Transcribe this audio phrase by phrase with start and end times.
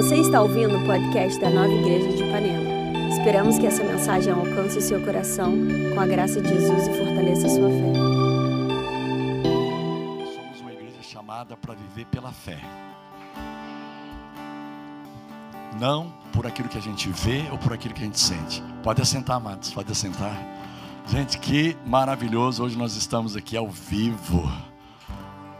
[0.00, 3.10] Você está ouvindo o podcast da Nova Igreja de Ipanema.
[3.10, 5.52] Esperamos que essa mensagem alcance o seu coração
[5.92, 7.92] com a graça de Jesus e fortaleça a sua fé.
[10.34, 12.58] Somos uma igreja chamada para viver pela fé.
[15.78, 18.62] Não por aquilo que a gente vê ou por aquilo que a gente sente.
[18.82, 20.34] Pode assentar, amados, pode assentar.
[21.08, 22.64] Gente, que maravilhoso.
[22.64, 24.50] Hoje nós estamos aqui ao vivo,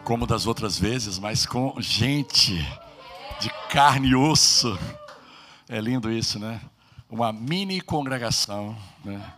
[0.02, 2.66] como das outras vezes, mas com gente
[3.70, 4.76] carne e osso.
[5.68, 6.60] É lindo isso, né?
[7.08, 9.32] Uma mini congregação, né?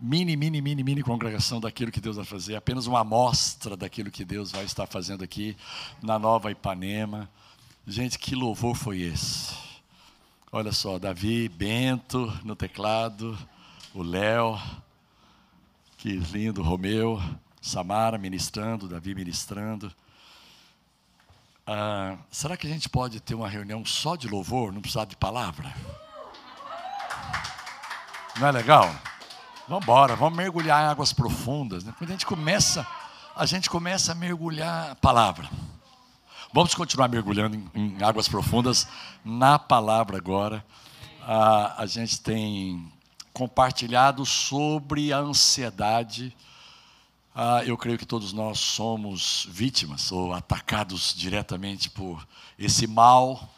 [0.00, 4.24] Mini, mini, mini, mini congregação daquilo que Deus vai fazer, apenas uma amostra daquilo que
[4.24, 5.56] Deus vai estar fazendo aqui
[6.02, 7.30] na Nova Ipanema.
[7.86, 9.54] Gente, que louvor foi esse?
[10.50, 13.38] Olha só, Davi, Bento no teclado,
[13.94, 14.60] o Léo,
[15.96, 17.22] que lindo, Romeu,
[17.60, 19.92] Samara ministrando, Davi ministrando.
[21.70, 25.14] Ah, será que a gente pode ter uma reunião só de louvor, não precisar de
[25.14, 25.70] palavra?
[28.40, 28.90] Não é legal?
[29.68, 31.84] Vamos embora, vamos mergulhar em águas profundas.
[31.84, 31.92] Né?
[31.98, 32.86] Quando a gente começa,
[33.36, 35.46] a gente começa a mergulhar a palavra.
[36.54, 38.88] Vamos continuar mergulhando em, em águas profundas
[39.22, 40.64] na palavra agora.
[41.20, 42.90] Ah, a gente tem
[43.34, 46.34] compartilhado sobre a ansiedade.
[47.40, 52.26] Ah, eu creio que todos nós somos vítimas ou atacados diretamente por
[52.58, 53.48] esse mal.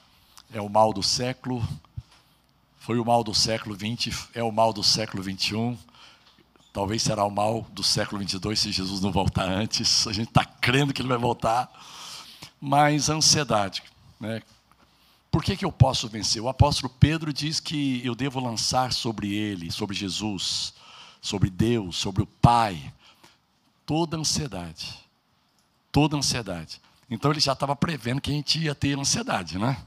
[0.52, 1.66] É o mal do século.
[2.78, 5.78] Foi o mal do século XX, é o mal do século XXI.
[6.74, 10.06] Talvez será o mal do século 22 se Jesus não voltar antes.
[10.06, 11.72] A gente está crendo que ele vai voltar.
[12.60, 13.82] Mas a ansiedade,
[14.20, 14.42] né?
[15.30, 16.42] Por que, que eu posso vencer?
[16.42, 20.74] O apóstolo Pedro diz que eu devo lançar sobre ele, sobre Jesus,
[21.22, 22.92] sobre Deus, sobre o Pai,
[23.90, 24.86] toda ansiedade.
[25.90, 26.80] Toda ansiedade.
[27.10, 29.84] Então ele já estava prevendo que a gente ia ter ansiedade, né?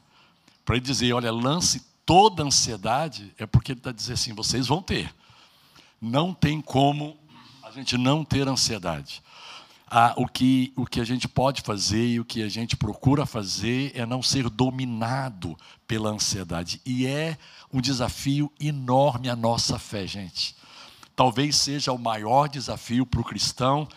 [0.66, 4.82] Para ele dizer, olha, lance toda ansiedade, é porque ele está dizendo assim: vocês vão
[4.82, 5.10] ter.
[6.02, 7.18] Não tem como
[7.64, 9.24] a gente não ter ansiedade
[9.96, 13.28] ah, o, que, o que a gente pode fazer e o que a gente procura
[13.28, 16.82] fazer é não ser dominado pela ansiedade.
[16.84, 17.38] E é
[17.72, 20.56] um desafio enorme a nossa fé, gente.
[21.16, 23.88] Talvez seja o maior desafio para o cristão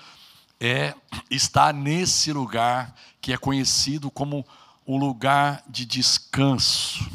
[0.60, 0.94] é
[1.30, 4.46] estar nesse lugar que é conhecido como
[4.86, 7.08] um lugar de descanso.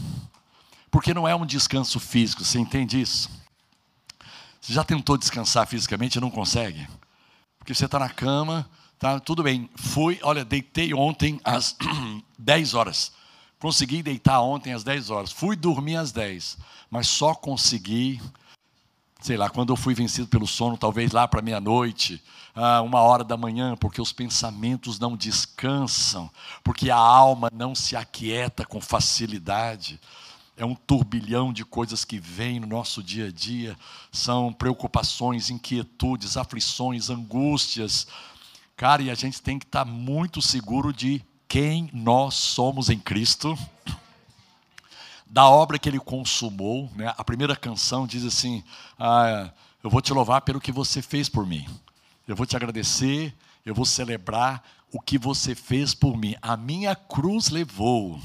[0.90, 3.30] Porque não é um descanso físico, você entende isso?
[4.60, 6.88] Você já tentou descansar fisicamente e não consegue?
[7.58, 8.70] Porque você está na cama,
[9.00, 9.70] tá tudo bem.
[9.76, 11.76] Fui, olha, deitei ontem às
[12.38, 13.12] 10 horas.
[13.60, 15.32] Consegui deitar ontem às 10 horas.
[15.32, 16.58] Fui dormir às 10,
[16.90, 18.22] mas só consegui,
[19.22, 22.22] sei lá, quando eu fui vencido pelo sono, talvez lá para meia-noite,
[22.56, 26.30] ah, uma hora da manhã, porque os pensamentos não descansam,
[26.64, 30.00] porque a alma não se aquieta com facilidade.
[30.58, 33.78] É um turbilhão de coisas que vem no nosso dia a dia,
[34.12, 38.08] são preocupações, inquietudes, aflições, angústias.
[38.76, 43.58] Cara, e a gente tem que estar muito seguro de quem nós somos em Cristo,
[45.32, 46.92] da obra que Ele consumou.
[46.94, 47.12] Né?
[47.18, 48.64] A primeira canção diz assim:
[49.00, 49.50] ah,
[49.82, 51.66] Eu vou te louvar pelo que você fez por mim,
[52.28, 53.34] eu vou te agradecer,
[53.66, 56.36] eu vou celebrar o que você fez por mim.
[56.42, 58.20] A minha cruz levou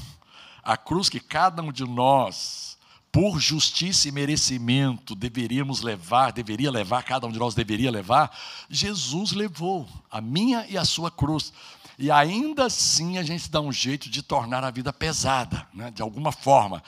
[0.61, 2.77] a cruz que cada um de nós,
[3.09, 8.37] por justiça e merecimento, deveríamos levar, deveria levar, cada um de nós deveria levar,
[8.69, 11.53] Jesus levou a minha e a sua cruz.
[11.97, 16.01] E ainda assim a gente dá um jeito de tornar a vida pesada, né, de
[16.01, 16.83] alguma forma,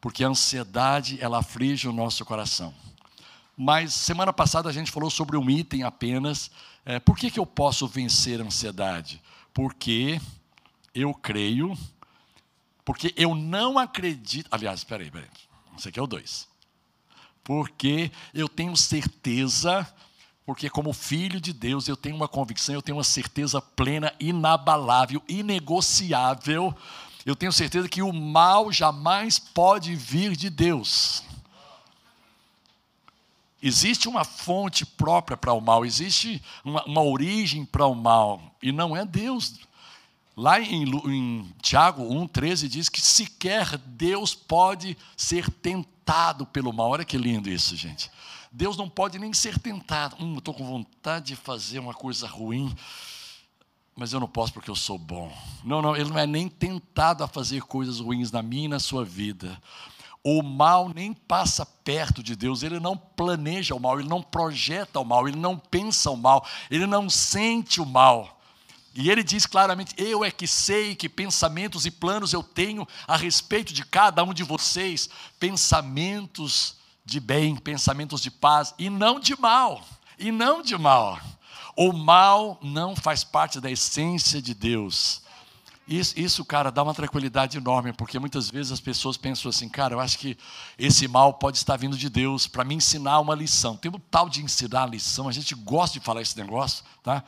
[0.00, 2.74] porque a ansiedade ela aflige o nosso coração.
[3.56, 6.50] Mas semana passada a gente falou sobre um item apenas.
[6.84, 9.20] É, por que, que eu posso vencer a ansiedade?
[9.52, 10.20] Porque
[10.94, 11.76] eu creio
[12.90, 14.48] porque eu não acredito.
[14.50, 15.28] Aliás, espera aí, peraí.
[15.78, 16.48] Esse aqui é o 2.
[17.44, 19.86] Porque eu tenho certeza,
[20.44, 25.22] porque como filho de Deus, eu tenho uma convicção, eu tenho uma certeza plena, inabalável,
[25.28, 26.74] inegociável.
[27.24, 31.22] Eu tenho certeza que o mal jamais pode vir de Deus.
[33.62, 38.72] Existe uma fonte própria para o mal, existe uma, uma origem para o mal, e
[38.72, 39.60] não é Deus.
[40.34, 46.88] Lá em, em Tiago 1,13 diz que sequer Deus pode ser tentado pelo mal.
[46.88, 48.10] Olha que lindo isso, gente.
[48.52, 50.16] Deus não pode nem ser tentado.
[50.18, 52.74] Hum, estou com vontade de fazer uma coisa ruim,
[53.94, 55.32] mas eu não posso porque eu sou bom.
[55.62, 58.80] Não, não, ele não é nem tentado a fazer coisas ruins na minha e na
[58.80, 59.60] sua vida.
[60.22, 64.98] O mal nem passa perto de Deus, ele não planeja o mal, ele não projeta
[64.98, 68.38] o mal, ele não pensa o mal, ele não sente o mal
[68.92, 73.16] E ele diz claramente: Eu é que sei que pensamentos e planos eu tenho a
[73.16, 75.08] respeito de cada um de vocês,
[75.38, 76.79] pensamentos
[77.10, 79.82] de bem, pensamentos de paz, e não de mal,
[80.16, 81.18] e não de mal.
[81.76, 85.22] O mal não faz parte da essência de Deus.
[85.88, 89.94] Isso, isso, cara, dá uma tranquilidade enorme, porque muitas vezes as pessoas pensam assim, cara,
[89.94, 90.38] eu acho que
[90.78, 93.76] esse mal pode estar vindo de Deus para me ensinar uma lição.
[93.76, 97.24] Tem o tal de ensinar a lição, a gente gosta de falar esse negócio, tá?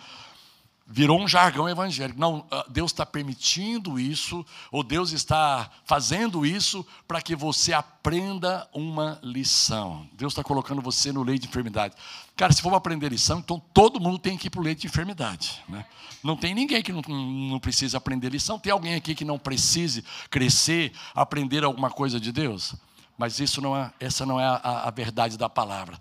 [0.86, 2.18] Virou um jargão evangélico.
[2.18, 8.68] Não, ah, Deus está permitindo isso, ou Deus está fazendo isso para que você aprenda
[8.72, 10.08] uma lição.
[10.12, 11.94] Deus está colocando você no leito de enfermidade.
[12.36, 14.86] Cara, se for aprender lição, então todo mundo tem que ir para o leito de
[14.86, 15.62] enfermidade.
[15.68, 15.84] Né?
[16.22, 18.58] Não tem ninguém que não, não precise aprender lição.
[18.58, 22.74] Tem alguém aqui que não precise crescer, aprender alguma coisa de Deus?
[23.16, 25.96] Mas isso não é, essa não é a, a verdade da palavra.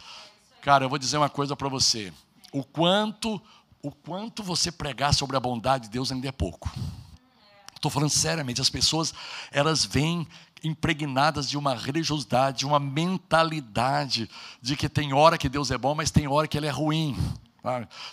[0.61, 2.13] Cara, eu vou dizer uma coisa para você.
[2.51, 3.41] O quanto
[3.83, 6.71] o quanto você pregar sobre a bondade de Deus ainda é pouco.
[7.75, 9.13] Estou falando seriamente, as pessoas
[9.51, 10.27] elas vêm
[10.63, 14.29] impregnadas de uma religiosidade, de uma mentalidade
[14.61, 17.17] de que tem hora que Deus é bom, mas tem hora que ele é ruim.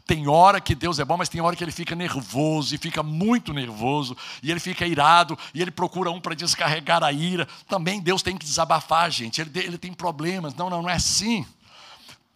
[0.06, 3.02] Tem hora que Deus é bom, mas tem hora que ele fica nervoso e fica
[3.02, 7.46] muito nervoso, e ele fica irado, e ele procura um para descarregar a ira.
[7.66, 9.40] Também Deus tem que desabafar, gente.
[9.40, 10.54] Ele, ele tem problemas.
[10.54, 11.46] Não, não, não é assim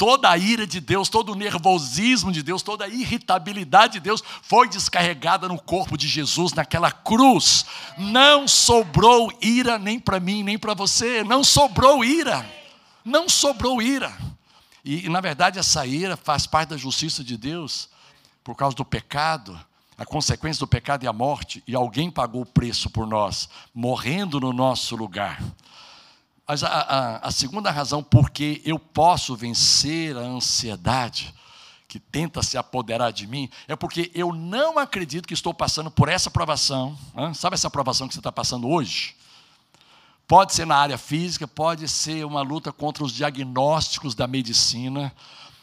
[0.03, 4.21] toda a ira de Deus, todo o nervosismo de Deus, toda a irritabilidade de Deus
[4.43, 7.65] foi descarregada no corpo de Jesus naquela cruz.
[7.97, 11.23] Não sobrou ira nem para mim, nem para você.
[11.23, 12.45] Não sobrou ira.
[13.05, 14.13] Não sobrou ira.
[14.85, 17.89] E, e, na verdade essa ira faz parte da justiça de Deus
[18.43, 19.57] por causa do pecado.
[19.97, 24.41] A consequência do pecado é a morte, e alguém pagou o preço por nós, morrendo
[24.41, 25.41] no nosso lugar.
[26.53, 31.35] Mas a, a, a segunda razão porque eu posso vencer a ansiedade
[31.89, 36.11] que tenta se apoderar de mim é porque eu não acredito que estou passando por
[36.11, 36.95] essa provação.
[37.17, 37.33] Hein?
[37.33, 39.17] Sabe essa provação que você está passando hoje?
[40.29, 45.11] Pode ser na área física, pode ser uma luta contra os diagnósticos da medicina.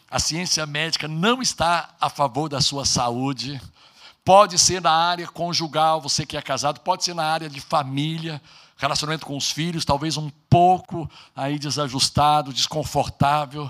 [0.09, 3.61] A ciência médica não está a favor da sua saúde.
[4.25, 8.41] Pode ser na área conjugal, você que é casado, pode ser na área de família
[8.79, 13.69] relacionamento com os filhos, talvez um pouco aí desajustado, desconfortável.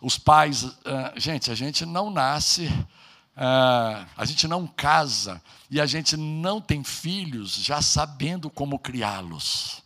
[0.00, 0.74] Os pais, uh,
[1.16, 6.84] gente, a gente não nasce, uh, a gente não casa e a gente não tem
[6.84, 9.82] filhos já sabendo como criá-los.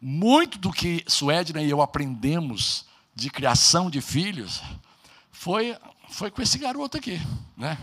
[0.00, 4.62] Muito do que Suedna e eu aprendemos de criação de filhos
[5.32, 5.76] foi,
[6.08, 7.20] foi com esse garoto aqui,
[7.56, 7.76] né?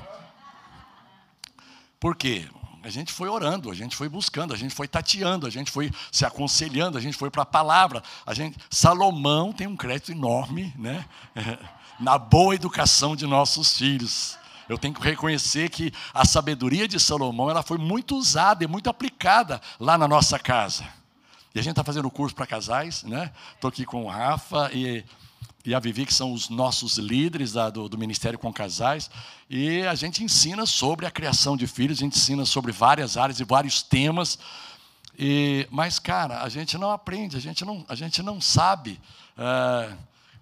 [1.99, 2.47] Por quê?
[2.89, 5.91] A gente foi orando, a gente foi buscando, a gente foi tateando, a gente foi
[6.11, 8.01] se aconselhando, a gente foi para a palavra.
[8.25, 11.05] A gente, Salomão tem um crédito enorme, né?
[11.99, 14.37] Na boa educação de nossos filhos.
[14.67, 18.89] Eu tenho que reconhecer que a sabedoria de Salomão ela foi muito usada e muito
[18.89, 20.83] aplicada lá na nossa casa.
[21.53, 23.31] E a gente está fazendo curso para casais, né?
[23.53, 25.03] Estou aqui com o Rafa e
[25.65, 29.09] e a Vivi, que são os nossos líderes da, do, do, Ministério com Casais,
[29.49, 33.39] e a gente ensina sobre a criação de filhos, a gente ensina sobre várias áreas
[33.39, 34.39] e vários temas,
[35.17, 38.99] e, mas, cara, a gente não aprende, a gente não, a gente não sabe
[39.37, 39.93] uh,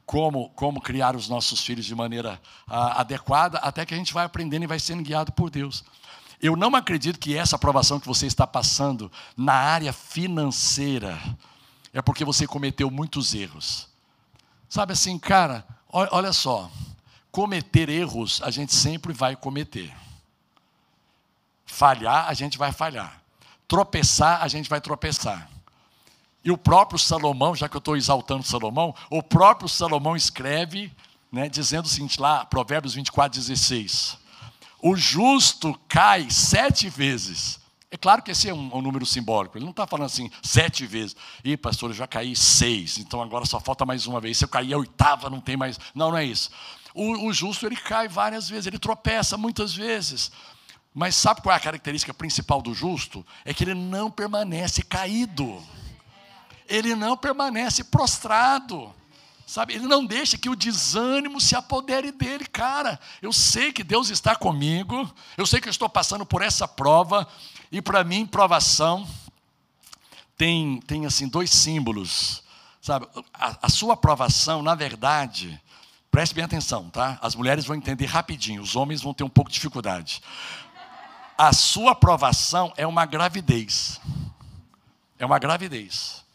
[0.05, 4.63] como, como criar os nossos filhos de maneira adequada, até que a gente vai aprendendo
[4.63, 5.83] e vai sendo guiado por Deus.
[6.39, 11.19] Eu não acredito que essa aprovação que você está passando na área financeira
[11.91, 13.87] é porque você cometeu muitos erros.
[14.69, 16.69] Sabe assim, cara, olha só,
[17.31, 19.93] cometer erros a gente sempre vai cometer.
[21.65, 23.21] Falhar, a gente vai falhar.
[23.67, 25.49] Tropeçar, a gente vai tropeçar.
[26.43, 30.91] E o próprio Salomão, já que eu estou exaltando Salomão, o próprio Salomão escreve,
[31.31, 34.17] né, dizendo o seguinte lá, Provérbios 24, 16:
[34.81, 39.57] O justo cai sete vezes, é claro que esse é um, um número simbólico.
[39.57, 41.15] Ele não está falando assim, sete vezes.
[41.43, 44.37] Ih, pastor, eu já caí seis, então agora só falta mais uma vez.
[44.37, 45.79] Se eu cair a oitava, não tem mais.
[45.95, 46.49] Não, não é isso.
[46.93, 50.31] O, o justo, ele cai várias vezes, ele tropeça muitas vezes.
[50.93, 53.25] Mas sabe qual é a característica principal do justo?
[53.45, 55.63] É que ele não permanece caído.
[56.67, 58.93] Ele não permanece prostrado.
[59.47, 62.99] Sabe, ele não deixa que o desânimo se apodere dele, cara.
[63.21, 67.25] Eu sei que Deus está comigo, eu sei que eu estou passando por essa prova,
[67.71, 69.07] e para mim, provação
[70.35, 72.43] tem, tem assim dois símbolos.
[72.81, 75.57] Sabe, a, a sua provação, na verdade,
[76.11, 77.17] preste bem atenção, tá?
[77.21, 80.21] As mulheres vão entender rapidinho, os homens vão ter um pouco de dificuldade.
[81.37, 84.01] A sua provação é uma gravidez.
[85.17, 86.26] É uma gravidez.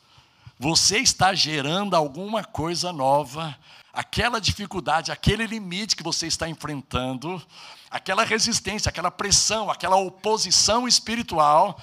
[0.62, 3.58] Você está gerando alguma coisa nova,
[3.92, 7.42] aquela dificuldade, aquele limite que você está enfrentando,
[7.90, 11.76] aquela resistência, aquela pressão, aquela oposição espiritual,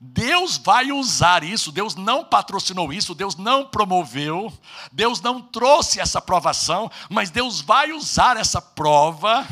[0.00, 4.52] Deus vai usar isso, Deus não patrocinou isso, Deus não promoveu,
[4.90, 9.46] Deus não trouxe essa provação, mas Deus vai usar essa prova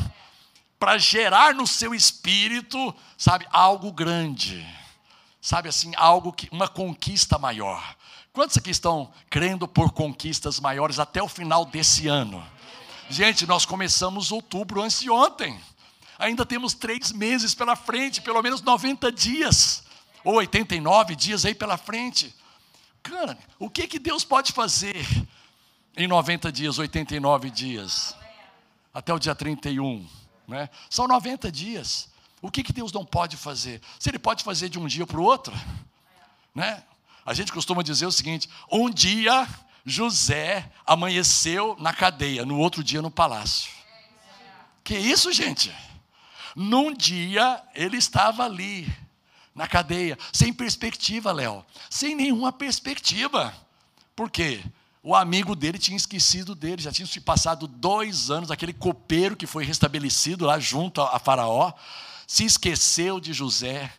[0.77, 4.67] para gerar no seu espírito, sabe, algo grande.
[5.39, 7.95] Sabe assim, algo que uma conquista maior.
[8.37, 12.47] Quantos aqui estão crendo por conquistas maiores até o final desse ano?
[13.09, 15.59] Gente, nós começamos outubro antes de ontem.
[16.19, 19.83] Ainda temos três meses pela frente, pelo menos 90 dias
[20.23, 22.31] ou 89 dias aí pela frente.
[23.01, 25.03] Cara, o que, que Deus pode fazer
[25.97, 28.15] em 90 dias, 89 dias?
[28.93, 30.07] Até o dia 31.
[30.47, 30.69] Né?
[30.91, 32.07] São 90 dias.
[32.39, 33.81] O que, que Deus não pode fazer?
[33.97, 35.55] Se Ele pode fazer de um dia para o outro.
[36.53, 36.83] Né?
[37.27, 39.45] A gente costuma dizer o seguinte: um dia
[39.85, 43.69] José amanheceu na cadeia, no outro dia no palácio.
[44.81, 45.75] Que isso, gente?
[46.55, 48.89] Num dia ele estava ali,
[49.53, 53.53] na cadeia, sem perspectiva, Léo, sem nenhuma perspectiva.
[54.15, 54.63] Por quê?
[55.03, 59.45] O amigo dele tinha esquecido dele, já tinha se passado dois anos, aquele copeiro que
[59.45, 61.73] foi restabelecido lá junto a Faraó,
[62.25, 63.91] se esqueceu de José,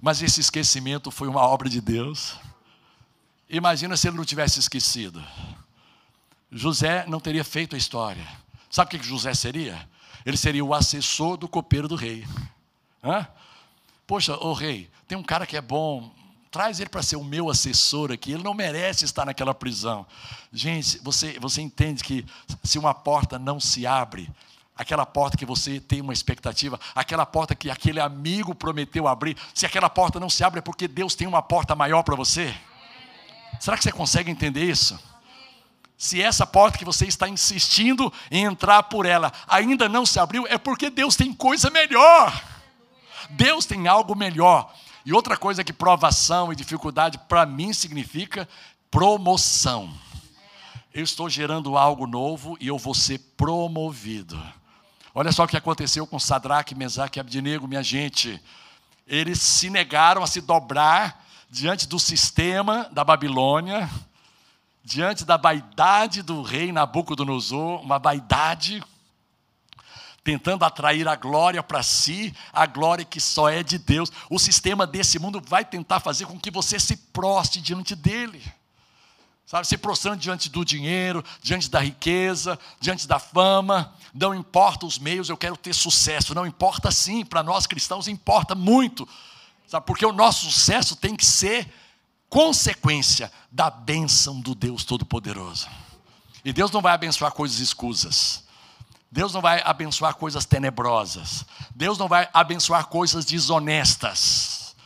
[0.00, 2.36] mas esse esquecimento foi uma obra de Deus.
[3.48, 5.24] Imagina se ele não tivesse esquecido.
[6.50, 8.26] José não teria feito a história.
[8.70, 9.88] Sabe o que José seria?
[10.24, 12.26] Ele seria o assessor do copeiro do rei.
[13.02, 13.26] Hã?
[14.06, 16.12] Poxa, ô rei, tem um cara que é bom,
[16.50, 20.06] traz ele para ser o meu assessor aqui, ele não merece estar naquela prisão.
[20.52, 22.24] Gente, você, você entende que
[22.64, 24.30] se uma porta não se abre,
[24.76, 29.66] aquela porta que você tem uma expectativa, aquela porta que aquele amigo prometeu abrir, se
[29.66, 32.54] aquela porta não se abre é porque Deus tem uma porta maior para você?
[33.60, 34.98] Será que você consegue entender isso?
[35.96, 40.46] Se essa porta que você está insistindo em entrar por ela ainda não se abriu,
[40.46, 42.44] é porque Deus tem coisa melhor.
[43.30, 44.72] Deus tem algo melhor.
[45.04, 48.48] E outra coisa que provação e dificuldade para mim significa
[48.90, 49.92] promoção.
[50.92, 54.40] Eu estou gerando algo novo e eu vou ser promovido.
[55.14, 58.42] Olha só o que aconteceu com Sadraque, Mesaque e Abdinego, minha gente.
[59.06, 63.88] Eles se negaram a se dobrar diante do sistema da Babilônia,
[64.84, 68.82] diante da vaidade do rei Nabucodonosor, uma vaidade
[70.22, 74.10] tentando atrair a glória para si, a glória que só é de Deus.
[74.28, 78.42] O sistema desse mundo vai tentar fazer com que você se proste diante dele.
[79.46, 84.98] Sabe, se prostrando diante do dinheiro, diante da riqueza, diante da fama, não importa os
[84.98, 86.34] meios, eu quero ter sucesso.
[86.34, 89.08] Não importa sim, para nós cristãos importa muito.
[89.66, 91.68] Sabe, porque o nosso sucesso tem que ser
[92.28, 95.68] consequência da bênção do Deus Todo-Poderoso.
[96.44, 98.44] E Deus não vai abençoar coisas escusas.
[99.10, 101.44] Deus não vai abençoar coisas tenebrosas.
[101.74, 104.76] Deus não vai abençoar coisas desonestas.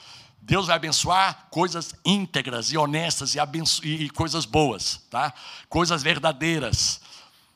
[0.41, 3.39] Deus vai abençoar coisas íntegras e honestas e,
[3.83, 5.33] e, e coisas boas, tá?
[5.69, 7.01] Coisas verdadeiras.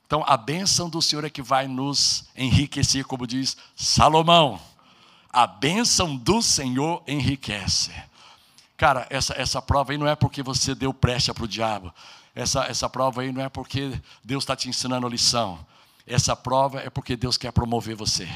[0.07, 4.61] Então, a bênção do Senhor é que vai nos enriquecer, como diz Salomão.
[5.35, 7.91] A bênção do Senhor enriquece.
[8.77, 11.93] Cara, essa, essa prova aí não é porque você deu pressa para o diabo.
[12.37, 15.59] Essa, essa prova aí não é porque Deus está te ensinando a lição.
[16.07, 18.29] Essa prova é porque Deus quer promover você.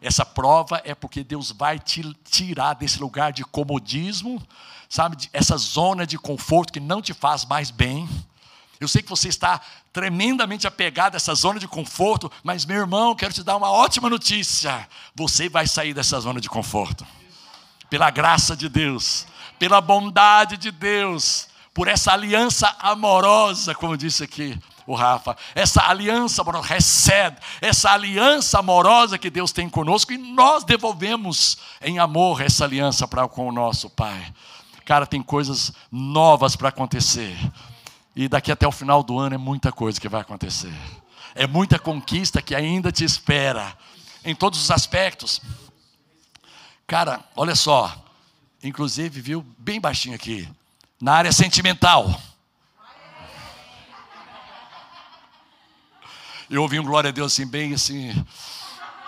[0.00, 4.42] Essa prova é porque Deus vai te tirar desse lugar de comodismo,
[4.88, 8.08] sabe, essa zona de conforto que não te faz mais bem.
[8.80, 9.60] Eu sei que você está
[9.92, 14.10] tremendamente apegado a essa zona de conforto, mas meu irmão, quero te dar uma ótima
[14.10, 14.86] notícia.
[15.14, 17.06] Você vai sair dessa zona de conforto.
[17.88, 19.26] Pela graça de Deus,
[19.58, 26.42] pela bondade de Deus, por essa aliança amorosa, como disse aqui o Rafa, essa aliança
[26.42, 32.64] amorosa, recebe, essa aliança amorosa que Deus tem conosco e nós devolvemos em amor essa
[32.64, 34.32] aliança para com o nosso Pai.
[34.84, 37.36] Cara, tem coisas novas para acontecer.
[38.16, 40.72] E daqui até o final do ano é muita coisa que vai acontecer.
[41.34, 43.76] É muita conquista que ainda te espera,
[44.24, 45.42] em todos os aspectos.
[46.86, 47.94] Cara, olha só,
[48.62, 50.48] inclusive, viu, bem baixinho aqui,
[50.98, 52.18] na área sentimental.
[56.48, 58.24] Eu ouvi um glória a Deus assim, bem assim,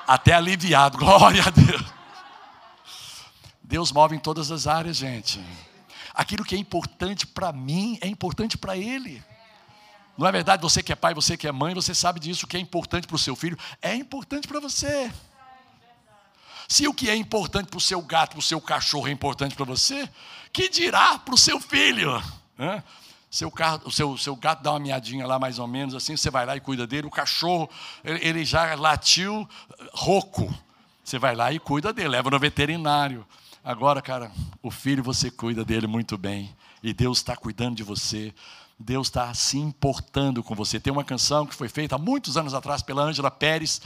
[0.06, 0.98] até aliviado.
[0.98, 1.82] Glória a Deus.
[3.62, 5.40] Deus move em todas as áreas, gente.
[6.18, 9.22] Aquilo que é importante para mim é importante para Ele.
[10.16, 10.60] Não é verdade?
[10.60, 12.44] Você que é pai, você que é mãe, você sabe disso.
[12.44, 15.12] O que é importante para o seu filho é importante para você.
[16.66, 19.54] Se o que é importante para o seu gato, para o seu cachorro é importante
[19.54, 20.10] para você,
[20.52, 22.20] que dirá para o seu filho?
[23.30, 26.44] Seu, carro, seu, seu gato dá uma miadinha lá, mais ou menos, assim, você vai
[26.44, 27.06] lá e cuida dele.
[27.06, 27.70] O cachorro,
[28.02, 29.48] ele, ele já latiu
[29.92, 30.52] rouco.
[31.04, 33.24] Você vai lá e cuida dele, leva no veterinário.
[33.68, 34.32] Agora, cara,
[34.62, 36.56] o filho você cuida dele muito bem.
[36.82, 38.32] E Deus está cuidando de você.
[38.78, 40.80] Deus está se importando com você.
[40.80, 43.82] Tem uma canção que foi feita há muitos anos atrás pela Ângela Pérez.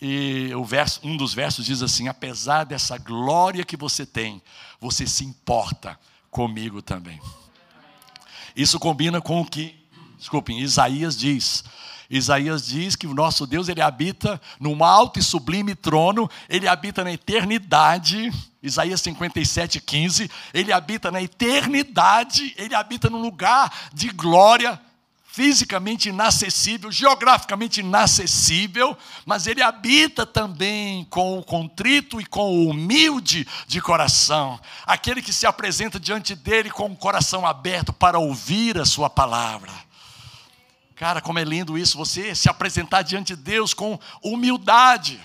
[0.00, 4.40] E o verso, um dos versos diz assim: Apesar dessa glória que você tem,
[4.80, 7.20] você se importa comigo também.
[8.56, 9.78] Isso combina com o que,
[10.16, 11.64] desculpem, Isaías diz.
[12.10, 17.04] Isaías diz que o nosso Deus ele habita num alto e sublime trono, ele habita
[17.04, 18.32] na eternidade.
[18.62, 20.30] Isaías 57, 15.
[20.54, 24.80] Ele habita na eternidade, ele habita num lugar de glória,
[25.26, 33.46] fisicamente inacessível, geograficamente inacessível, mas ele habita também com o contrito e com o humilde
[33.66, 38.84] de coração, aquele que se apresenta diante dele com o coração aberto para ouvir a
[38.86, 39.87] sua palavra.
[40.98, 45.20] Cara, como é lindo isso, você se apresentar diante de Deus com humildade.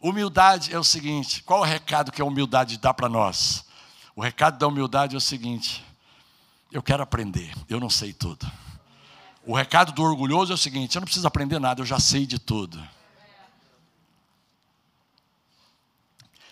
[0.00, 3.66] Humildade é o seguinte: qual o recado que a humildade dá para nós?
[4.14, 5.84] O recado da humildade é o seguinte:
[6.70, 8.48] eu quero aprender, eu não sei tudo.
[9.44, 12.24] O recado do orgulhoso é o seguinte: eu não preciso aprender nada, eu já sei
[12.24, 12.80] de tudo.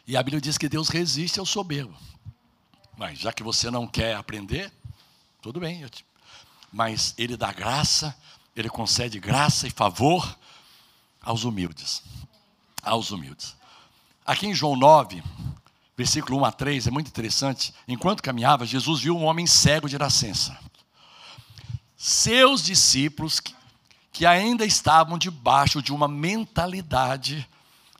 [0.04, 1.96] E a Bíblia diz que Deus resiste ao soberbo.
[2.96, 4.72] Mas já que você não quer aprender,
[5.40, 5.88] tudo bem.
[6.72, 8.16] Mas Ele dá graça
[8.56, 10.38] ele concede graça e favor
[11.20, 12.02] aos humildes.
[12.82, 13.56] Aos humildes.
[14.24, 15.22] Aqui em João 9,
[15.96, 17.74] versículo 1 a 3, é muito interessante.
[17.88, 20.58] Enquanto caminhava, Jesus viu um homem cego de nascença.
[21.96, 23.40] Seus discípulos,
[24.12, 27.48] que ainda estavam debaixo de uma mentalidade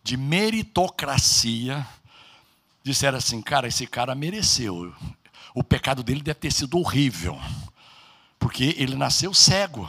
[0.02, 1.87] de meritocracia,
[2.82, 4.94] disseram assim: Cara, esse cara mereceu.
[5.54, 7.40] O pecado dele deve ter sido horrível,
[8.38, 9.88] porque ele nasceu cego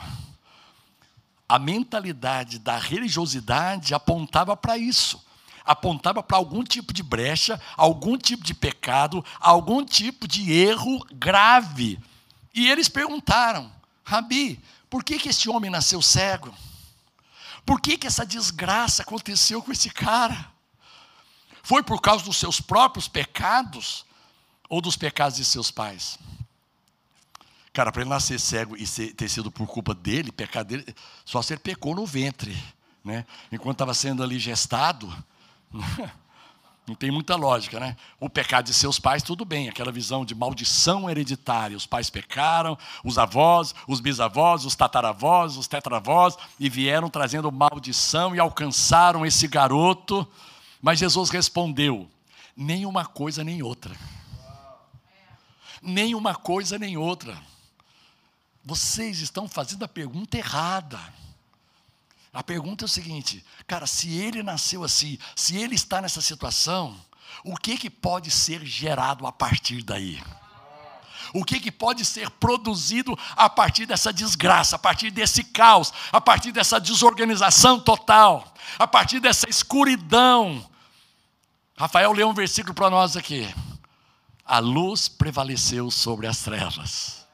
[1.48, 5.24] a mentalidade da religiosidade apontava para isso.
[5.64, 12.00] Apontava para algum tipo de brecha, algum tipo de pecado, algum tipo de erro grave.
[12.54, 13.72] E eles perguntaram:
[14.04, 16.54] Rabi, por que, que esse homem nasceu cego?
[17.66, 20.52] Por que, que essa desgraça aconteceu com esse cara?
[21.64, 24.06] Foi por causa dos seus próprios pecados
[24.70, 26.20] ou dos pecados de seus pais?
[27.76, 31.42] Cara, para ele nascer cego e ser, ter sido por culpa dele, pecado dele, só
[31.42, 32.58] se ele pecou no ventre.
[33.04, 33.26] Né?
[33.52, 35.14] Enquanto estava sendo ali gestado,
[36.88, 37.98] não tem muita lógica, né?
[38.18, 41.76] O pecado de seus pais, tudo bem, aquela visão de maldição hereditária.
[41.76, 48.34] Os pais pecaram, os avós, os bisavós, os tataravós, os tetravós, e vieram trazendo maldição
[48.34, 50.26] e alcançaram esse garoto.
[50.82, 52.10] Mas Jesus respondeu:
[52.56, 53.94] nem uma coisa nem outra.
[55.82, 57.38] Nem uma coisa nem outra.
[58.66, 61.00] Vocês estão fazendo a pergunta errada.
[62.34, 67.00] A pergunta é o seguinte, cara, se ele nasceu assim, se ele está nessa situação,
[67.44, 70.22] o que que pode ser gerado a partir daí?
[71.32, 76.20] O que que pode ser produzido a partir dessa desgraça, a partir desse caos, a
[76.20, 80.68] partir dessa desorganização total, a partir dessa escuridão?
[81.78, 83.48] Rafael leu um versículo para nós aqui.
[84.44, 87.25] A luz prevaleceu sobre as trevas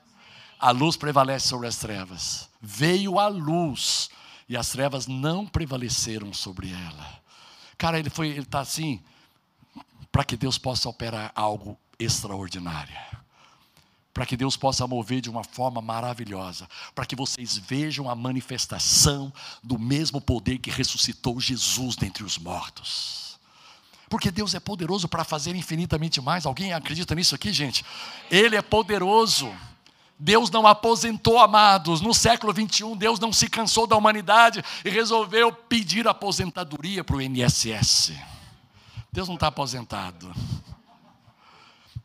[0.62, 2.48] a luz prevalece sobre as trevas.
[2.62, 4.12] Veio a luz
[4.48, 7.22] e as trevas não prevaleceram sobre ela.
[7.80, 9.02] Cara, ele foi, ele está assim,
[10.12, 12.96] para que Deus possa operar algo extraordinário.
[14.14, 16.70] Para que Deus possa mover de uma forma maravilhosa.
[16.94, 23.40] Para que vocês vejam a manifestação do mesmo poder que ressuscitou Jesus dentre os mortos.
[24.10, 26.46] Porque Deus é poderoso para fazer infinitamente mais.
[26.46, 27.84] Alguém acredita nisso aqui, gente?
[28.30, 29.52] Ele é poderoso.
[30.24, 32.00] Deus não aposentou amados.
[32.00, 37.22] No século 21, Deus não se cansou da humanidade e resolveu pedir aposentadoria para o
[37.22, 38.14] INSS.
[39.12, 40.32] Deus não está aposentado.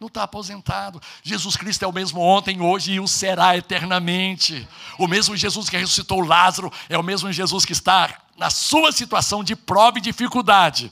[0.01, 0.99] Não está aposentado.
[1.23, 4.67] Jesus Cristo é o mesmo ontem, hoje e o será eternamente.
[4.99, 9.45] O mesmo Jesus que ressuscitou Lázaro é o mesmo Jesus que está na sua situação
[9.45, 10.91] de prova e dificuldade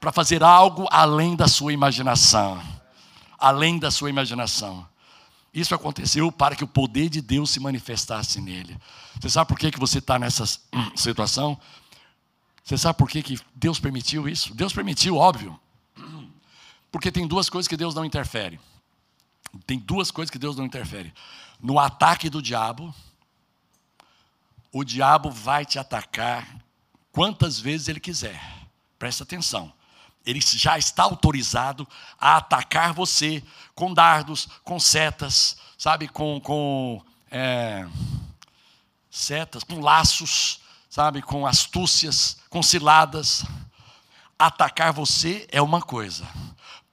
[0.00, 2.62] para fazer algo além da sua imaginação.
[3.38, 4.90] Além da sua imaginação.
[5.52, 8.78] Isso aconteceu para que o poder de Deus se manifestasse nele.
[9.20, 10.44] Você sabe por que, que você está nessa
[10.96, 11.60] situação?
[12.64, 14.54] Você sabe por que, que Deus permitiu isso?
[14.54, 15.58] Deus permitiu, óbvio.
[16.90, 18.58] Porque tem duas coisas que Deus não interfere.
[19.66, 21.12] Tem duas coisas que Deus não interfere.
[21.60, 22.94] No ataque do diabo,
[24.72, 26.56] o diabo vai te atacar
[27.10, 28.40] quantas vezes ele quiser.
[28.98, 29.72] Presta atenção
[30.24, 31.86] ele já está autorizado
[32.18, 33.42] a atacar você
[33.74, 37.86] com dardos, com setas, sabe, com, com é,
[39.10, 43.44] setas, com laços, sabe, com astúcias, com ciladas.
[44.38, 46.26] Atacar você é uma coisa,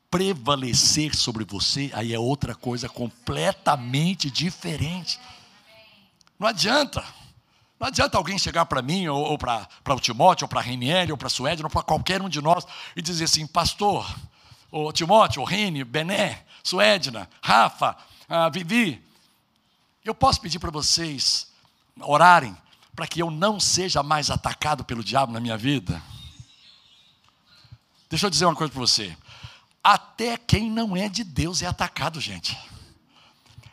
[0.10, 5.20] prevalecer sobre você aí é outra coisa completamente diferente.
[6.38, 7.04] Não adianta.
[7.80, 11.12] Não adianta alguém chegar para mim, ou, ou para o Timóteo, ou para a Reniel,
[11.12, 12.66] ou para a Suede, ou para qualquer um de nós,
[12.96, 14.06] e dizer assim, pastor,
[14.72, 17.96] o Timóteo, o Reni, Bené, Suedna, Rafa,
[18.28, 19.02] a Vivi,
[20.04, 21.48] eu posso pedir para vocês
[22.02, 22.56] orarem
[22.96, 26.02] para que eu não seja mais atacado pelo diabo na minha vida?
[28.10, 29.16] Deixa eu dizer uma coisa para você.
[29.82, 32.58] Até quem não é de Deus é atacado, gente.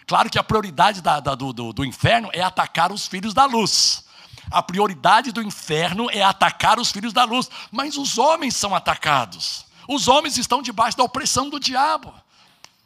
[0.07, 3.45] Claro que a prioridade da, da, do, do, do inferno é atacar os filhos da
[3.45, 4.05] luz.
[4.51, 7.51] A prioridade do inferno é atacar os filhos da luz.
[7.73, 9.67] Mas os homens são atacados.
[9.89, 12.15] Os homens estão debaixo da opressão do diabo.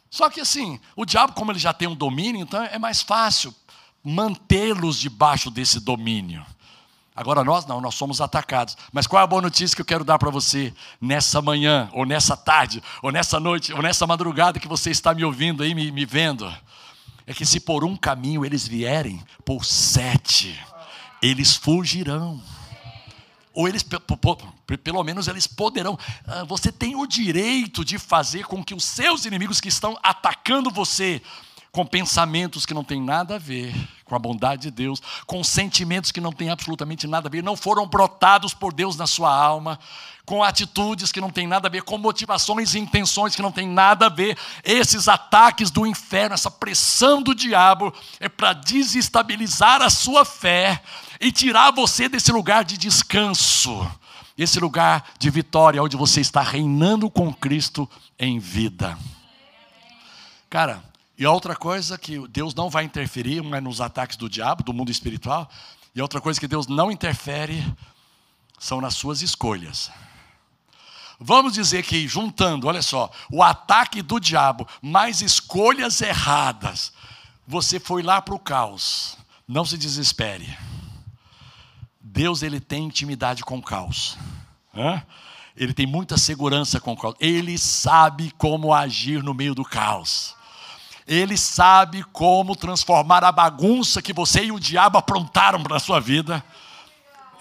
[0.09, 3.53] Só que assim, o diabo, como ele já tem um domínio, então é mais fácil
[4.03, 6.43] mantê-los debaixo desse domínio.
[7.15, 8.75] Agora nós não, nós somos atacados.
[8.91, 12.05] Mas qual é a boa notícia que eu quero dar para você nessa manhã, ou
[12.05, 15.91] nessa tarde, ou nessa noite, ou nessa madrugada que você está me ouvindo aí, me,
[15.91, 16.51] me vendo?
[17.25, 20.59] É que se por um caminho eles vierem, por sete,
[21.21, 22.41] eles fugirão.
[23.53, 23.85] Ou eles,
[24.83, 25.99] pelo menos, eles poderão.
[26.25, 30.71] Ah, você tem o direito de fazer com que os seus inimigos que estão atacando
[30.71, 31.21] você,
[31.71, 33.73] com pensamentos que não têm nada a ver
[34.11, 37.55] com a bondade de Deus, com sentimentos que não têm absolutamente nada a ver, não
[37.55, 39.79] foram brotados por Deus na sua alma,
[40.25, 43.69] com atitudes que não têm nada a ver, com motivações e intenções que não têm
[43.69, 44.37] nada a ver.
[44.65, 50.83] Esses ataques do inferno, essa pressão do diabo, é para desestabilizar a sua fé
[51.21, 53.89] e tirar você desse lugar de descanso,
[54.37, 58.97] esse lugar de vitória, onde você está reinando com Cristo em vida.
[60.49, 60.83] Cara,
[61.17, 64.91] e outra coisa que Deus não vai interferir é nos ataques do diabo, do mundo
[64.91, 65.49] espiritual.
[65.93, 67.63] E outra coisa que Deus não interfere
[68.57, 69.91] são nas suas escolhas.
[71.19, 76.91] Vamos dizer que, juntando, olha só, o ataque do diabo, mais escolhas erradas,
[77.47, 79.17] você foi lá para o caos.
[79.47, 80.57] Não se desespere.
[81.99, 84.17] Deus ele tem intimidade com o caos.
[84.73, 85.03] Hã?
[85.55, 87.15] Ele tem muita segurança com o caos.
[87.19, 90.35] Ele sabe como agir no meio do caos.
[91.07, 95.99] Ele sabe como transformar a bagunça que você e o diabo aprontaram para a sua
[95.99, 96.43] vida.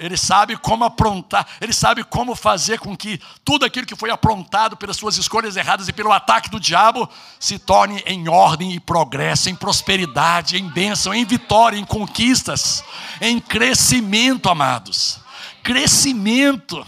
[0.01, 4.75] Ele sabe como aprontar, ele sabe como fazer com que tudo aquilo que foi aprontado
[4.75, 7.07] pelas suas escolhas erradas e pelo ataque do diabo
[7.39, 12.83] se torne em ordem e progresso, em prosperidade, em bênção, em vitória, em conquistas,
[13.21, 15.21] em crescimento, amados.
[15.63, 16.83] Crescimento.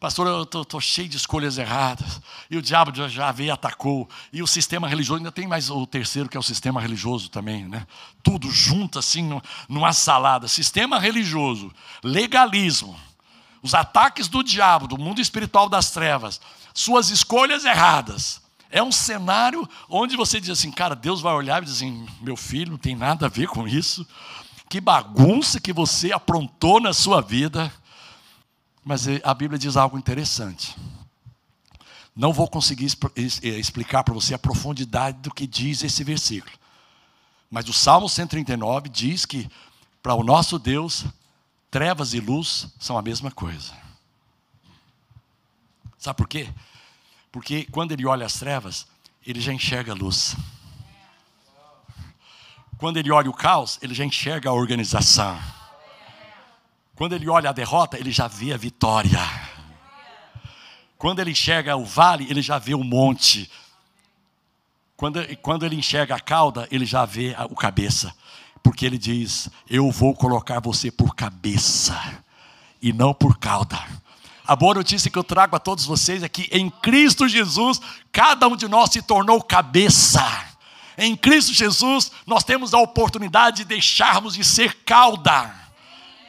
[0.00, 2.20] Pastor, eu estou cheio de escolhas erradas.
[2.48, 4.08] E o diabo já veio e atacou.
[4.32, 7.66] E o sistema religioso, ainda tem mais o terceiro, que é o sistema religioso também,
[7.66, 7.84] né?
[8.22, 10.46] Tudo junto assim, numa salada.
[10.46, 11.72] Sistema religioso,
[12.04, 12.98] legalismo,
[13.60, 16.40] os ataques do diabo, do mundo espiritual das trevas,
[16.72, 18.40] suas escolhas erradas.
[18.70, 22.36] É um cenário onde você diz assim, cara, Deus vai olhar e dizer assim, meu
[22.36, 24.06] filho, não tem nada a ver com isso.
[24.68, 27.72] Que bagunça que você aprontou na sua vida
[28.88, 30.74] mas eh, a Bíblia diz algo interessante.
[32.16, 36.56] Não vou conseguir eh, explicar para você a profundidade do que diz esse versículo.
[37.50, 39.46] Mas o Salmo 139 diz que
[40.02, 41.04] para o nosso Deus,
[41.70, 43.74] trevas e luz são a mesma coisa.
[45.98, 46.48] Sabe por quê?
[47.30, 48.86] Porque quando ele olha as trevas,
[49.26, 50.34] ele já enxerga a luz.
[52.78, 55.38] Quando ele olha o caos, ele já enxerga a organização.
[56.98, 59.20] Quando ele olha a derrota, ele já vê a vitória.
[60.98, 63.48] Quando ele enxerga o vale, ele já vê o monte.
[64.96, 68.12] Quando, quando ele enxerga a cauda, ele já vê o cabeça.
[68.64, 71.96] Porque ele diz: Eu vou colocar você por cabeça
[72.82, 73.78] e não por cauda.
[74.44, 77.80] A boa notícia que eu trago a todos vocês é que em Cristo Jesus,
[78.10, 80.26] cada um de nós se tornou cabeça.
[80.96, 85.67] Em Cristo Jesus, nós temos a oportunidade de deixarmos de ser cauda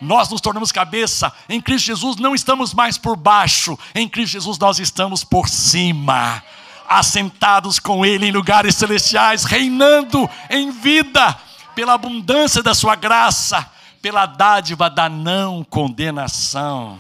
[0.02, 1.32] nós nos tornamos cabeça.
[1.48, 6.44] Em Cristo Jesus não estamos mais por baixo, em Cristo Jesus nós estamos por cima,
[6.88, 11.38] assentados com Ele em lugares celestiais, reinando em vida,
[11.76, 13.70] pela abundância da Sua graça,
[14.02, 17.00] pela dádiva da não condenação.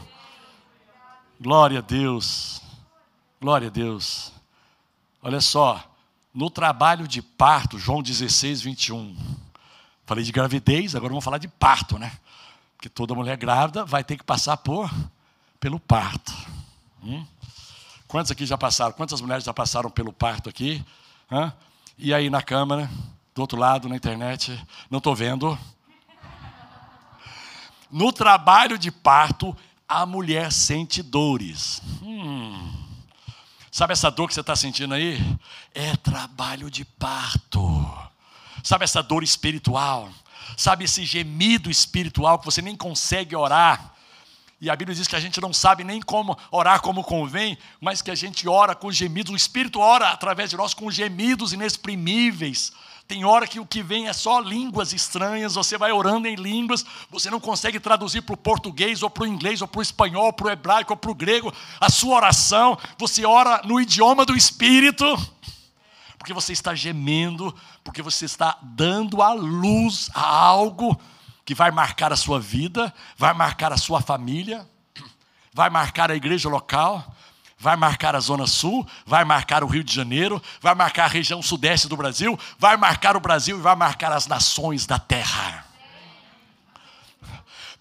[1.39, 2.61] Glória a Deus,
[3.41, 4.33] glória a Deus.
[5.21, 5.83] Olha só,
[6.33, 9.15] no trabalho de parto, João 16, 21.
[10.05, 12.11] Falei de gravidez, agora vamos falar de parto, né?
[12.79, 14.89] Porque toda mulher grávida vai ter que passar por
[15.59, 16.33] pelo parto.
[17.03, 17.27] Hum?
[18.07, 18.93] Quantos aqui já passaram?
[18.93, 20.81] Quantas mulheres já passaram pelo parto aqui?
[21.29, 21.51] Hã?
[21.97, 22.89] E aí na câmera,
[23.35, 24.57] do outro lado, na internet,
[24.89, 25.59] não estou vendo.
[27.91, 29.53] No trabalho de parto,
[29.85, 31.81] a mulher sente dores.
[32.01, 32.73] Hum.
[33.69, 35.19] Sabe essa dor que você está sentindo aí?
[35.73, 37.59] É trabalho de parto.
[38.63, 40.09] Sabe essa dor espiritual?
[40.57, 43.93] Sabe esse gemido espiritual que você nem consegue orar?
[44.61, 48.01] E a Bíblia diz que a gente não sabe nem como orar como convém, mas
[48.01, 49.31] que a gente ora com gemidos.
[49.31, 52.73] O Espírito ora através de nós com gemidos inexprimíveis.
[53.07, 56.85] Tem hora que o que vem é só línguas estranhas, você vai orando em línguas,
[57.09, 60.25] você não consegue traduzir para o português, ou para o inglês, ou para o espanhol,
[60.25, 64.27] ou para o hebraico, ou para o grego, a sua oração, você ora no idioma
[64.27, 65.05] do Espírito,
[66.19, 70.99] porque você está gemendo, porque você está dando a luz a algo
[71.45, 74.67] que vai marcar a sua vida, vai marcar a sua família,
[75.53, 77.15] vai marcar a igreja local,
[77.57, 81.41] vai marcar a Zona Sul, vai marcar o Rio de Janeiro, vai marcar a região
[81.41, 85.65] sudeste do Brasil, vai marcar o Brasil e vai marcar as nações da terra.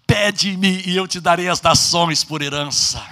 [0.06, 3.04] Pede-me e eu te darei as nações por herança,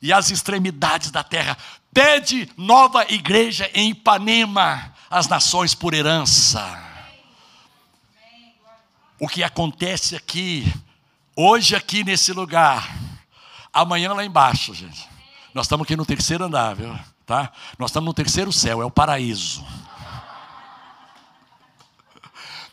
[0.00, 1.56] e as extremidades da terra.
[1.92, 6.92] Pede nova igreja em Ipanema, as nações por herança
[9.22, 10.64] o que acontece aqui,
[11.36, 12.92] hoje aqui nesse lugar,
[13.72, 15.08] amanhã lá embaixo, gente.
[15.54, 16.92] Nós estamos aqui no terceiro andar, viu?
[17.24, 17.52] Tá?
[17.78, 19.64] Nós estamos no terceiro céu, é o paraíso.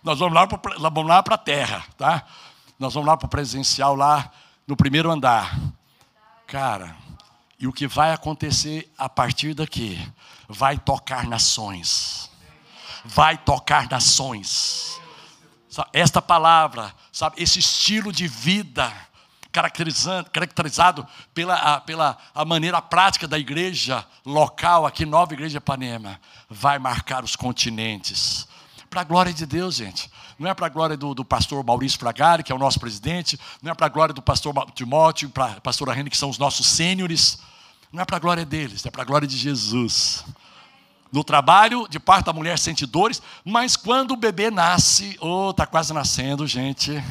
[0.04, 2.26] Nós vamos lá para vamos lá para a terra, tá?
[2.80, 4.32] Nós vamos lá para o presencial lá
[4.66, 5.56] no primeiro andar.
[6.48, 6.96] Cara,
[7.60, 10.00] e o que vai acontecer a partir daqui
[10.48, 12.30] vai tocar nações.
[13.06, 15.00] Vai tocar nações
[15.94, 18.92] esta palavra, sabe, esse estilo de vida
[19.52, 26.78] caracterizado pela, a, pela a maneira prática da igreja local, aqui Nova Igreja Ipanema, vai
[26.78, 28.48] marcar os continentes.
[28.90, 30.10] Para a glória de Deus, gente.
[30.38, 33.40] Não é para a glória do, do, pastor Maurício Fragari, que é o nosso presidente,
[33.62, 36.38] não é para a glória do pastor Timóteo, para a pastora Rene, que são os
[36.38, 37.40] nossos sêniores.
[37.92, 40.24] Não é para a glória deles, é para a glória de Jesus.
[41.12, 45.66] No trabalho, de parte da mulher sente dores, mas quando o bebê nasce, oh, está
[45.66, 47.04] quase nascendo, gente.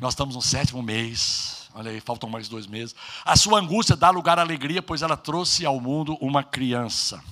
[0.00, 2.94] Nós estamos no sétimo mês, olha aí, faltam mais dois meses.
[3.24, 7.22] A sua angústia dá lugar à alegria, pois ela trouxe ao mundo uma criança.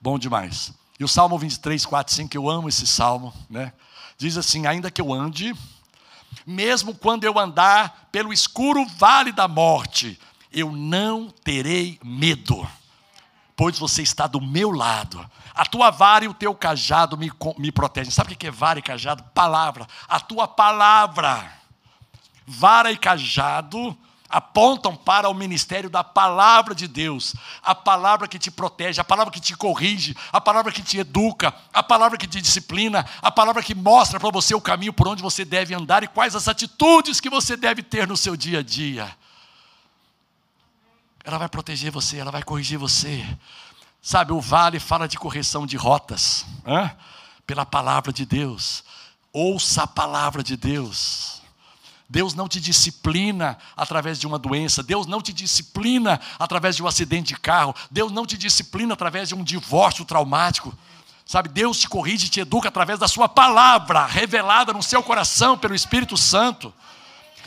[0.00, 0.72] Bom demais.
[1.00, 3.72] E o Salmo 23, 4, 5, eu amo esse salmo, né?
[4.16, 5.52] Diz assim: Ainda que eu ande,
[6.46, 10.18] mesmo quando eu andar pelo escuro vale da morte,
[10.52, 12.66] eu não terei medo
[13.62, 15.24] pois você está do meu lado.
[15.54, 18.10] A tua vara e o teu cajado me, me protegem.
[18.10, 19.22] Sabe o que é vara e cajado?
[19.34, 19.86] Palavra.
[20.08, 21.52] A tua palavra.
[22.44, 23.96] Vara e cajado
[24.28, 29.30] apontam para o ministério da palavra de Deus, a palavra que te protege, a palavra
[29.30, 33.62] que te corrige, a palavra que te educa, a palavra que te disciplina, a palavra
[33.62, 37.20] que mostra para você o caminho por onde você deve andar e quais as atitudes
[37.20, 39.14] que você deve ter no seu dia a dia.
[41.24, 43.24] Ela vai proteger você, ela vai corrigir você.
[44.00, 46.44] Sabe, o vale fala de correção de rotas,
[47.46, 48.82] pela palavra de Deus.
[49.32, 51.40] Ouça a palavra de Deus.
[52.08, 56.86] Deus não te disciplina através de uma doença, Deus não te disciplina através de um
[56.86, 60.76] acidente de carro, Deus não te disciplina através de um divórcio traumático.
[61.24, 65.56] Sabe, Deus te corrige e te educa através da sua palavra, revelada no seu coração
[65.56, 66.74] pelo Espírito Santo.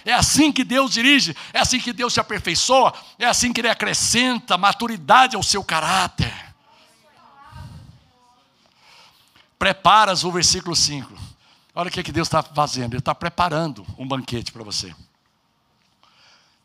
[0.06, 3.68] É assim que Deus dirige, é assim que Deus se aperfeiçoa, é assim que Ele
[3.68, 6.32] acrescenta maturidade ao seu caráter.
[9.58, 11.12] Preparas o versículo 5.
[11.74, 14.96] Olha o que, que Deus está fazendo, Ele está preparando um banquete para você.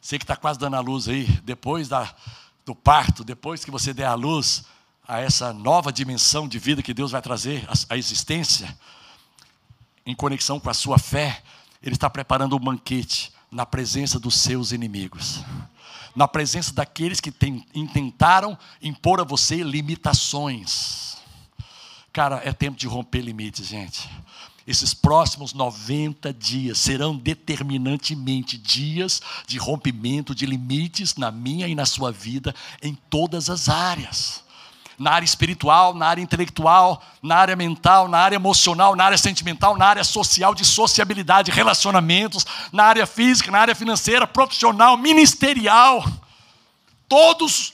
[0.00, 2.14] Você que está quase dando a luz aí, depois da,
[2.66, 4.64] do parto, depois que você der a luz
[5.09, 8.79] a essa nova dimensão de vida que Deus vai trazer à existência,
[10.05, 11.42] em conexão com a sua fé,
[11.83, 15.43] ele está preparando um banquete na presença dos seus inimigos,
[16.14, 21.16] na presença daqueles que tem, intentaram impor a você limitações.
[22.12, 24.09] Cara, é tempo de romper limites, gente.
[24.66, 31.87] Esses próximos 90 dias serão determinantemente dias de rompimento de limites na minha e na
[31.87, 34.45] sua vida, em todas as áreas
[35.00, 39.74] na área espiritual, na área intelectual, na área mental, na área emocional, na área sentimental,
[39.74, 46.04] na área social, de sociabilidade, relacionamentos, na área física, na área financeira, profissional, ministerial.
[47.08, 47.72] Todos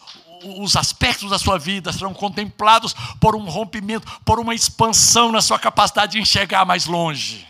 [0.57, 5.59] os aspectos da sua vida serão contemplados por um rompimento, por uma expansão na sua
[5.59, 7.45] capacidade de enxergar mais longe.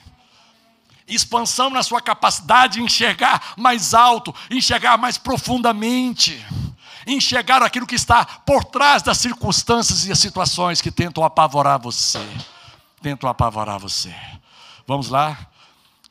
[1.06, 6.42] Expansão na sua capacidade de enxergar mais alto, enxergar mais profundamente
[7.06, 12.26] enxergar aquilo que está por trás das circunstâncias e as situações que tentam apavorar você.
[13.00, 14.14] Tentam apavorar você.
[14.86, 15.38] Vamos lá?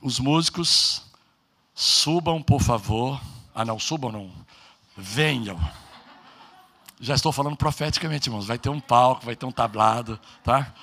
[0.01, 1.05] Os músicos
[1.75, 3.19] Subam, por favor.
[3.53, 4.31] Ah, não, subam não.
[4.95, 5.59] Venham.
[7.01, 8.47] Já estou falando profeticamente, irmãos.
[8.47, 10.73] Vai ter um palco, vai ter um tablado, tá?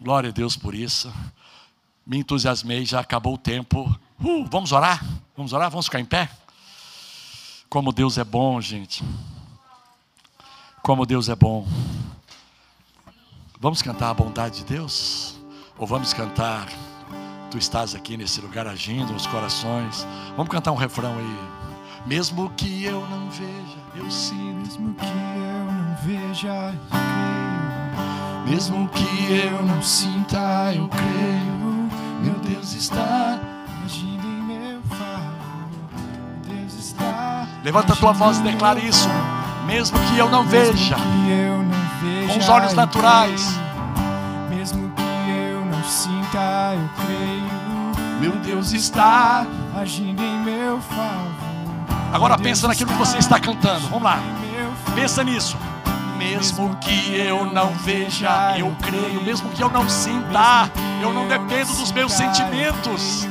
[0.00, 1.12] Glória a Deus por isso.
[2.06, 3.94] Me entusiasmei, já acabou o tempo.
[4.18, 5.04] Uh, vamos orar?
[5.36, 5.70] Vamos orar?
[5.70, 6.30] Vamos ficar em pé?
[7.68, 9.04] Como Deus é bom, gente.
[10.88, 11.66] Como Deus é bom.
[13.60, 15.38] Vamos cantar a bondade de Deus?
[15.76, 16.66] Ou vamos cantar
[17.50, 20.06] Tu estás aqui nesse lugar agindo nos corações?
[20.34, 21.38] Vamos cantar um refrão aí.
[22.06, 24.54] Mesmo que eu não veja, eu sim.
[24.54, 28.50] Mesmo que eu não veja, eu creio.
[28.50, 31.90] Mesmo que eu não sinta, eu creio.
[32.22, 33.38] Meu Deus está
[33.84, 36.48] agindo em meu favor.
[36.48, 37.46] Deus está.
[37.62, 39.06] Levanta a tua voz e declara isso.
[39.68, 40.96] Mesmo que eu não veja,
[42.26, 43.60] com os olhos naturais.
[44.48, 48.18] Mesmo que eu não sinta, eu creio.
[48.18, 49.46] meu Deus está.
[49.78, 52.08] Agindo em meu favor.
[52.14, 53.86] Agora pensa naquilo que você está cantando.
[53.88, 54.16] Vamos lá.
[54.16, 54.94] favor.
[54.94, 55.58] Pensa nisso.
[56.16, 59.22] Mesmo que eu não veja, eu creio.
[59.22, 60.70] Mesmo que eu não sinta,
[61.02, 63.28] eu não dependo dos meus sentimentos.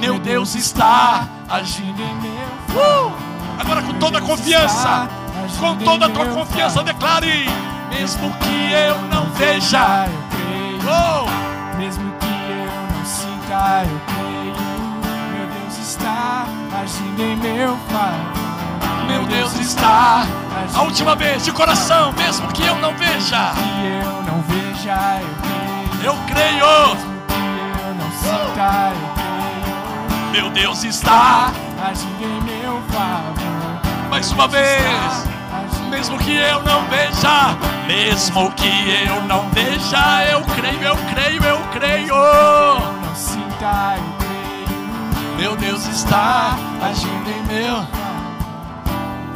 [0.00, 2.02] Meu Deus está agindo.
[2.02, 3.12] em meu Uh!
[3.58, 5.08] Agora com toda a confiança,
[5.56, 7.48] com toda a tua confiança, declare:
[7.90, 11.78] mesmo que eu não veja, eu creio.
[11.78, 14.54] Mesmo que eu não sinta, eu creio.
[15.32, 16.46] Meu Deus está
[16.82, 19.06] agindo em meu favor.
[19.06, 20.26] meu Deus está.
[20.74, 25.28] A última vez, de coração, mesmo que eu não veja, Que eu não veja, eu
[25.42, 26.04] creio.
[26.04, 26.88] eu creio.
[26.88, 27.34] Mesmo que
[27.80, 30.32] eu não sinta, eu creio.
[30.32, 31.50] Meu Deus está.
[31.88, 34.08] Agindo em meu favor.
[34.10, 35.37] Mais uma vez.
[35.90, 38.68] Mesmo que eu não veja, mesmo que
[39.08, 42.14] eu não veja, eu creio, eu creio, eu creio.
[43.02, 44.28] não sinta, eu creio.
[45.36, 47.86] Meu Deus está agindo em meu.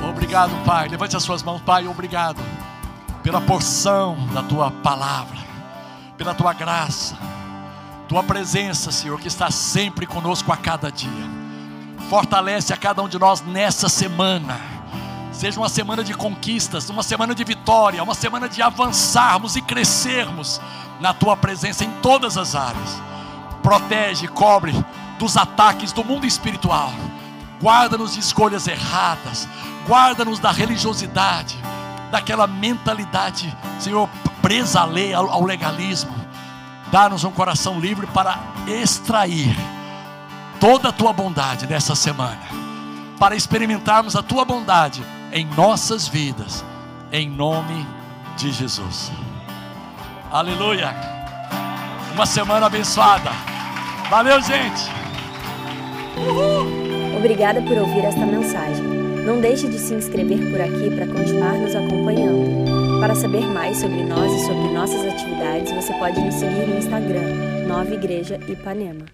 [0.08, 0.88] Obrigado, Pai.
[0.88, 1.86] Levante as suas mãos, Pai.
[1.86, 2.42] Obrigado
[3.22, 5.38] pela porção da tua palavra,
[6.18, 7.16] pela tua graça,
[8.08, 11.30] tua presença, Senhor, que está sempre conosco a cada dia.
[12.10, 14.81] Fortalece a cada um de nós nessa semana.
[15.32, 20.60] Seja uma semana de conquistas, uma semana de vitória, uma semana de avançarmos e crescermos
[21.00, 23.02] na tua presença em todas as áreas.
[23.62, 24.72] Protege, cobre
[25.18, 26.92] dos ataques do mundo espiritual.
[27.60, 29.48] Guarda-nos de escolhas erradas.
[29.88, 31.56] Guarda-nos da religiosidade,
[32.10, 34.08] daquela mentalidade, Senhor,
[34.40, 36.14] presa à lei, ao legalismo.
[36.92, 39.56] Dá-nos um coração livre para extrair
[40.60, 42.38] toda a tua bondade nessa semana,
[43.18, 46.62] para experimentarmos a tua bondade em nossas vidas,
[47.10, 47.86] em nome
[48.36, 49.10] de Jesus.
[50.30, 50.94] Aleluia.
[52.14, 53.30] Uma semana abençoada.
[54.10, 54.82] Valeu, gente.
[57.16, 58.84] Obrigada por ouvir esta mensagem.
[59.24, 63.00] Não deixe de se inscrever por aqui para continuar nos acompanhando.
[63.00, 67.66] Para saber mais sobre nós e sobre nossas atividades, você pode nos seguir no Instagram,
[67.66, 69.06] Nova Igreja Ipanema.